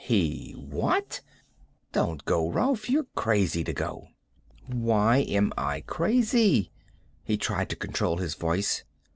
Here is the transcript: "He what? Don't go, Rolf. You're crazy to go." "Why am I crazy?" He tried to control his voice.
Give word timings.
"He 0.00 0.52
what? 0.52 1.22
Don't 1.90 2.24
go, 2.24 2.48
Rolf. 2.48 2.88
You're 2.88 3.08
crazy 3.16 3.64
to 3.64 3.72
go." 3.72 4.06
"Why 4.64 5.16
am 5.28 5.52
I 5.58 5.80
crazy?" 5.80 6.70
He 7.24 7.36
tried 7.36 7.68
to 7.70 7.74
control 7.74 8.18
his 8.18 8.36
voice. 8.36 8.84